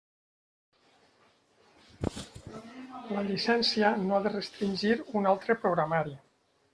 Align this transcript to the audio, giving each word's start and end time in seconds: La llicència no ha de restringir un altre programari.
La 3.17 3.23
llicència 3.27 3.91
no 4.07 4.15
ha 4.15 4.25
de 4.29 4.31
restringir 4.39 4.95
un 5.21 5.29
altre 5.33 5.57
programari. 5.67 6.17